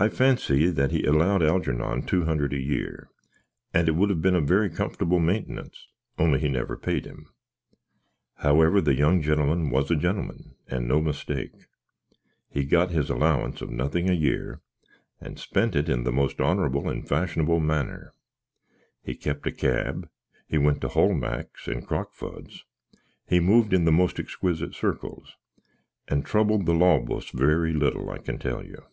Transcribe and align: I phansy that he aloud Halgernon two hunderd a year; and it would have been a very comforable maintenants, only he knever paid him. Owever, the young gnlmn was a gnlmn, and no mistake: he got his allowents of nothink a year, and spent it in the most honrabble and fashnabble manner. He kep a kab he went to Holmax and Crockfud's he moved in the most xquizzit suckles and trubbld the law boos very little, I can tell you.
I 0.00 0.08
phansy 0.08 0.70
that 0.76 0.92
he 0.92 1.02
aloud 1.02 1.40
Halgernon 1.40 2.06
two 2.06 2.20
hunderd 2.24 2.52
a 2.52 2.60
year; 2.62 3.10
and 3.74 3.88
it 3.88 3.96
would 3.96 4.10
have 4.10 4.22
been 4.22 4.36
a 4.36 4.40
very 4.40 4.70
comforable 4.70 5.18
maintenants, 5.18 5.88
only 6.18 6.38
he 6.38 6.46
knever 6.46 6.80
paid 6.80 7.04
him. 7.04 7.28
Owever, 8.44 8.80
the 8.80 8.94
young 8.94 9.20
gnlmn 9.20 9.72
was 9.72 9.90
a 9.90 9.96
gnlmn, 9.96 10.54
and 10.68 10.86
no 10.86 11.00
mistake: 11.00 11.66
he 12.48 12.64
got 12.64 12.92
his 12.92 13.10
allowents 13.10 13.60
of 13.60 13.72
nothink 13.72 14.08
a 14.08 14.14
year, 14.14 14.60
and 15.20 15.36
spent 15.36 15.74
it 15.74 15.88
in 15.88 16.04
the 16.04 16.12
most 16.12 16.36
honrabble 16.40 16.88
and 16.88 17.08
fashnabble 17.08 17.58
manner. 17.60 18.14
He 19.02 19.16
kep 19.16 19.44
a 19.46 19.50
kab 19.50 20.08
he 20.46 20.58
went 20.58 20.80
to 20.82 20.88
Holmax 20.90 21.66
and 21.66 21.84
Crockfud's 21.84 22.62
he 23.26 23.40
moved 23.40 23.72
in 23.72 23.84
the 23.84 23.90
most 23.90 24.18
xquizzit 24.18 24.76
suckles 24.76 25.34
and 26.06 26.24
trubbld 26.24 26.66
the 26.66 26.72
law 26.74 27.00
boos 27.00 27.30
very 27.30 27.72
little, 27.72 28.10
I 28.10 28.18
can 28.18 28.38
tell 28.38 28.64
you. 28.64 28.84